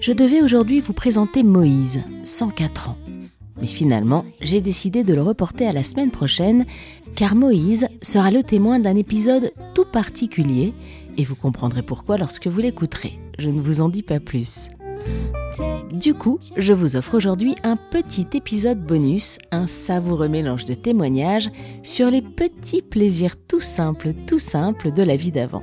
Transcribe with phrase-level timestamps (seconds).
[0.00, 2.96] Je devais aujourd'hui vous présenter Moïse, 104 ans.
[3.60, 6.64] Mais finalement, j'ai décidé de le reporter à la semaine prochaine,
[7.14, 10.72] car Moïse sera le témoin d'un épisode tout particulier,
[11.18, 13.20] et vous comprendrez pourquoi lorsque vous l'écouterez.
[13.38, 14.70] Je ne vous en dis pas plus.
[15.92, 21.50] Du coup, je vous offre aujourd'hui un petit épisode bonus, un savoureux mélange de témoignages
[21.82, 25.62] sur les petits plaisirs tout simples, tout simples de la vie d'avant.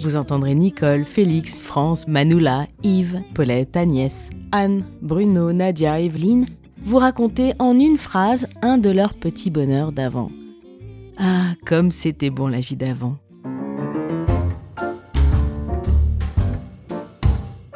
[0.00, 6.46] Vous entendrez Nicole, Félix, France, Manoula, Yves, Paulette, Agnès, Anne, Bruno, Nadia, Evelyne
[6.84, 10.30] vous raconter en une phrase un de leurs petits bonheurs d'avant.
[11.18, 13.16] Ah, comme c'était bon la vie d'avant.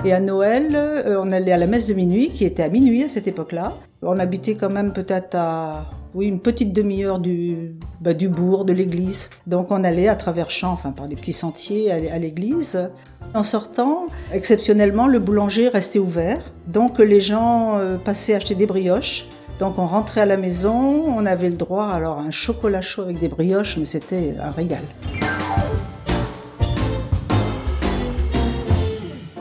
[0.05, 3.03] Et à Noël, euh, on allait à la messe de minuit, qui était à minuit
[3.03, 3.73] à cette époque-là.
[4.03, 8.73] On habitait quand même peut-être à oui, une petite demi-heure du, bah, du bourg, de
[8.73, 9.29] l'église.
[9.47, 12.89] Donc on allait à travers champs, enfin par des petits sentiers à l'église.
[13.35, 16.43] En sortant, exceptionnellement, le boulanger restait ouvert.
[16.69, 19.27] Donc les gens euh, passaient acheter des brioches.
[19.61, 23.03] Donc on rentrait à la maison, on avait le droit alors à un chocolat chaud
[23.03, 24.83] avec des brioches, mais c'était un régal.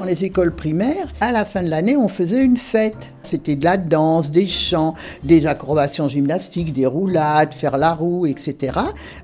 [0.05, 3.11] les écoles primaires, à la fin de l'année, on faisait une fête.
[3.25, 8.79] C'était de la danse, des chants, des acrobations gymnastiques, des roulades, faire la roue, etc.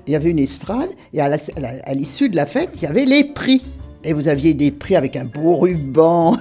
[0.06, 3.24] Il y avait une estrade et à l'issue de la fête, il y avait les
[3.24, 3.62] prix.
[4.04, 6.36] Et vous aviez des prix avec un beau ruban.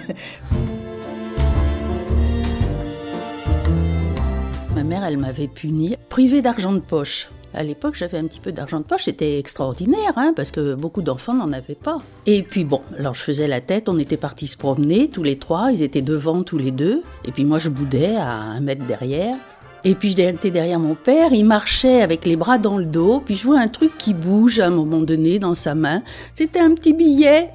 [4.76, 7.30] Ma mère, elle m'avait puni, privée d'argent de poche.
[7.54, 11.02] À l'époque, j'avais un petit peu d'argent de poche, c'était extraordinaire, hein, parce que beaucoup
[11.02, 12.02] d'enfants n'en avaient pas.
[12.26, 15.38] Et puis bon, alors je faisais la tête, on était partis se promener, tous les
[15.38, 18.86] trois, ils étaient devant tous les deux, et puis moi je boudais à un mètre
[18.86, 19.36] derrière.
[19.84, 23.36] Et puis j'étais derrière mon père, il marchait avec les bras dans le dos, puis
[23.36, 26.04] je vois un truc qui bouge à un moment donné dans sa main.
[26.36, 27.50] C'était un petit billet.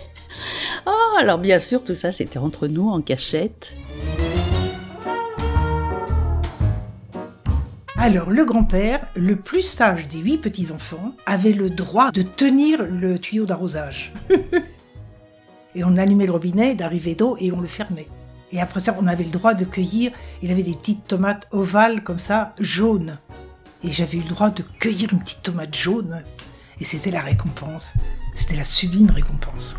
[0.86, 3.72] oh, alors bien sûr, tout ça c'était entre nous en cachette.
[7.98, 13.18] Alors, le grand-père, le plus sage des huit petits-enfants, avait le droit de tenir le
[13.18, 14.12] tuyau d'arrosage.
[15.74, 18.08] et on allumait le robinet d'arrivée d'eau et on le fermait.
[18.52, 20.12] Et après ça, on avait le droit de cueillir,
[20.42, 23.18] il avait des petites tomates ovales comme ça, jaunes.
[23.82, 26.22] Et j'avais eu le droit de cueillir une petite tomate jaune.
[26.78, 27.94] Et c'était la récompense.
[28.34, 29.74] C'était la sublime récompense.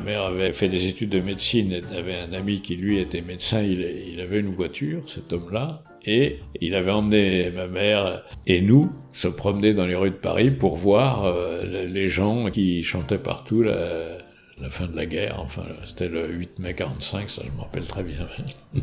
[0.00, 3.62] Mère avait fait des études de médecine, elle avait un ami qui lui était médecin,
[3.62, 9.28] il, avait une voiture, cet homme-là, et il avait emmené ma mère et nous se
[9.28, 14.18] promener dans les rues de Paris pour voir euh, les gens qui chantaient partout la,
[14.60, 17.84] la fin de la guerre, enfin c'était le 8 mai 45, ça je me rappelle
[17.84, 18.26] très bien.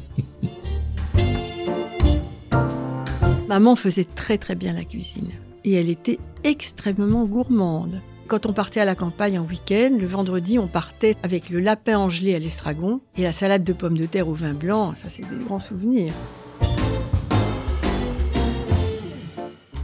[3.47, 5.31] Maman faisait très très bien la cuisine
[5.63, 8.01] et elle était extrêmement gourmande.
[8.27, 11.97] Quand on partait à la campagne en week-end, le vendredi, on partait avec le lapin
[11.97, 14.93] engelé à l'estragon et la salade de pommes de terre au vin blanc.
[14.95, 16.11] Ça, c'est des grands souvenirs.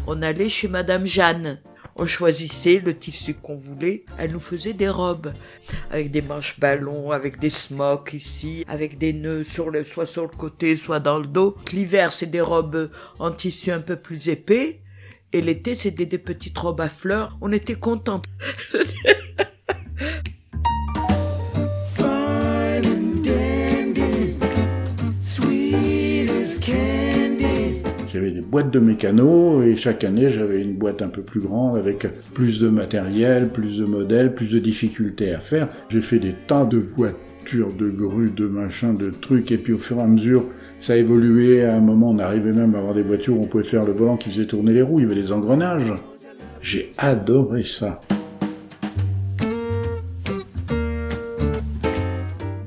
[0.08, 1.62] On allait chez Madame Jeanne.
[1.96, 4.03] On choisissait le tissu qu'on voulait.
[4.18, 5.32] Elle nous faisait des robes
[5.90, 10.24] avec des manches ballons, avec des smocks ici, avec des nœuds sur le, soit sur
[10.24, 11.56] le côté, soit dans le dos.
[11.72, 12.90] L'hiver, c'est des robes
[13.20, 14.82] en tissu un peu plus épais.
[15.36, 17.40] Et l'été, c'était des petites robes à fleurs.
[17.42, 18.22] On était contents.
[28.12, 31.80] J'avais des boîtes de mécano et chaque année j'avais une boîte un peu plus grande
[31.80, 32.06] avec
[32.36, 35.68] plus de matériel, plus de modèles, plus de difficultés à faire.
[35.90, 39.79] J'ai fait des tas de voitures, de grues, de machins, de trucs et puis au
[39.79, 40.46] fur et à mesure
[40.84, 41.64] ça a évolué.
[41.64, 43.94] À un moment, on arrivait même à avoir des voitures où on pouvait faire le
[43.94, 45.00] volant qui faisait tourner les roues.
[45.00, 45.94] Il y avait des engrenages.
[46.62, 48.02] J'ai adoré ça.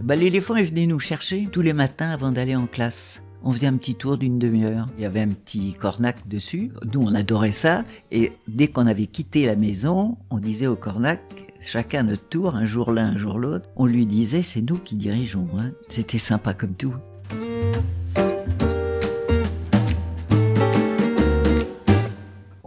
[0.02, 3.22] Bah, l'éléphant est venu nous chercher tous les matins avant d'aller en classe.
[3.42, 4.88] On faisait un petit tour d'une demi-heure.
[4.96, 6.72] Il y avait un petit cornac dessus.
[6.94, 7.84] Nous, on adorait ça.
[8.10, 11.20] Et dès qu'on avait quitté la maison, on disait au cornac,
[11.60, 13.68] chacun notre tour, un jour l'un, un jour l'autre.
[13.76, 15.48] On lui disait, c'est nous qui dirigeons.
[15.58, 15.72] Hein.
[15.88, 16.94] C'était sympa comme tout.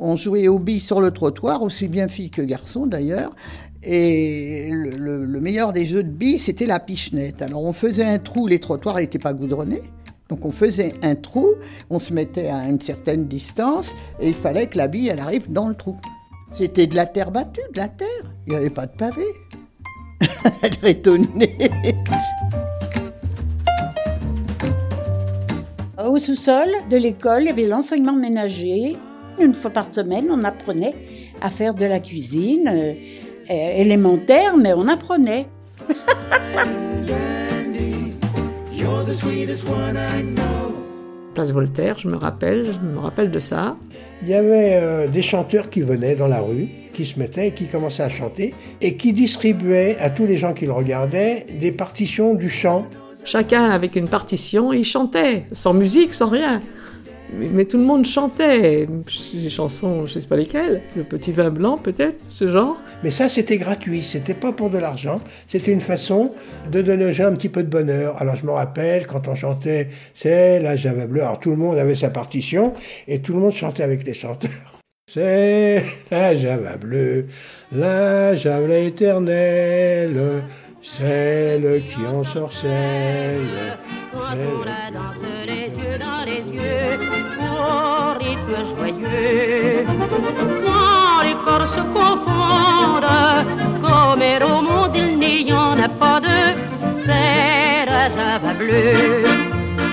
[0.09, 3.35] On jouait aux billes sur le trottoir, aussi bien filles que garçons d'ailleurs.
[3.83, 7.41] Et le, le, le meilleur des jeux de billes, c'était la pichenette.
[7.41, 9.83] Alors on faisait un trou, les trottoirs n'étaient pas goudronnés.
[10.29, 11.47] Donc on faisait un trou,
[11.89, 15.51] on se mettait à une certaine distance et il fallait que la bille elle arrive
[15.51, 15.97] dans le trou.
[16.51, 18.07] C'était de la terre battue, de la terre.
[18.47, 19.23] Il n'y avait pas de pavé.
[20.61, 21.57] elle est étonnée.
[26.03, 28.95] Au sous-sol de l'école, il y avait l'enseignement ménager.
[29.39, 30.93] Une fois par semaine, on apprenait
[31.41, 32.93] à faire de la cuisine euh,
[33.49, 35.47] élémentaire, mais on apprenait.
[41.33, 43.77] Place Voltaire, je me rappelle, je me rappelle de ça.
[44.21, 47.51] Il y avait euh, des chanteurs qui venaient dans la rue, qui se mettaient et
[47.51, 51.71] qui commençaient à chanter, et qui distribuaient à tous les gens qui le regardaient des
[51.71, 52.87] partitions du chant.
[53.23, 56.59] Chacun avec une partition, il chantait, sans musique, sans rien.
[57.33, 61.49] Mais, tout le monde chantait, des chansons, je ne sais pas lesquelles, le petit vin
[61.49, 62.77] blanc peut-être, ce genre.
[63.03, 66.31] Mais ça c'était gratuit, c'était pas pour de l'argent, c'était une façon
[66.71, 68.19] de donner aux gens un petit peu de bonheur.
[68.19, 71.77] Alors je me rappelle quand on chantait C'est la Java bleue, alors tout le monde
[71.77, 72.73] avait sa partition
[73.07, 74.49] et tout le monde chantait avec les chanteurs.
[75.11, 77.27] C'est la Java bleue,
[77.71, 80.43] la Java éternelle,
[80.81, 81.95] celle qui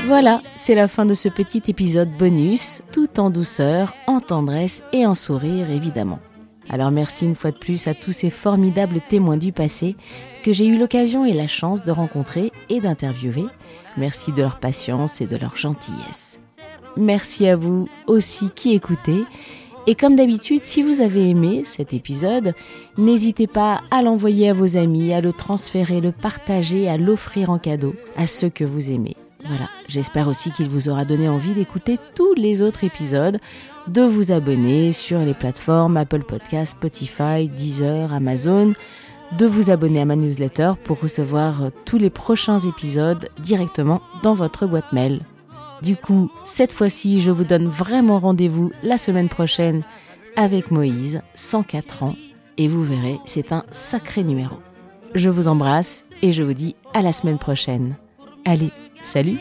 [0.07, 5.05] Voilà, c'est la fin de ce petit épisode bonus, tout en douceur, en tendresse et
[5.05, 6.21] en sourire évidemment.
[6.69, 9.97] Alors merci une fois de plus à tous ces formidables témoins du passé
[10.43, 13.47] que j'ai eu l'occasion et la chance de rencontrer et d'interviewer.
[13.97, 16.41] Merci de leur patience et de leur gentillesse.
[16.97, 19.25] Merci à vous aussi qui écoutez.
[19.89, 22.55] Et comme d'habitude, si vous avez aimé cet épisode,
[22.99, 27.59] n'hésitez pas à l'envoyer à vos amis, à le transférer, le partager, à l'offrir en
[27.59, 29.15] cadeau à ceux que vous aimez.
[29.47, 33.39] Voilà, j'espère aussi qu'il vous aura donné envie d'écouter tous les autres épisodes,
[33.87, 38.73] de vous abonner sur les plateformes Apple Podcasts, Spotify, Deezer, Amazon,
[39.39, 44.67] de vous abonner à ma newsletter pour recevoir tous les prochains épisodes directement dans votre
[44.67, 45.21] boîte mail.
[45.83, 49.83] Du coup, cette fois-ci, je vous donne vraiment rendez-vous la semaine prochaine
[50.37, 52.17] avec Moïse, 104 ans,
[52.59, 54.57] et vous verrez, c'est un sacré numéro.
[55.15, 57.97] Je vous embrasse et je vous dis à la semaine prochaine.
[58.45, 58.71] Allez,
[59.01, 59.39] salut